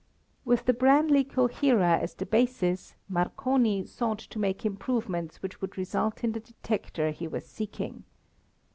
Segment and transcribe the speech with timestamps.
[0.45, 6.23] With the Branly coherer as the basis Marconi sought to make improvements which would result
[6.23, 8.03] in the detector he was seeking.